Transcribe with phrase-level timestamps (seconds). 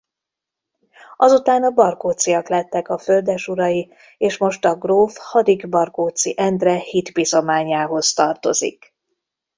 [1.17, 8.95] Azután a Barkóczyak lettek a földesurai és most a gróf Hadik-Barkóczy Endre hitbizományához tartozik.